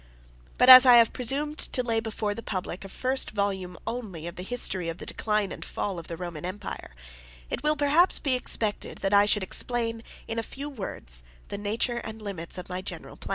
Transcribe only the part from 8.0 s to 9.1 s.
be expected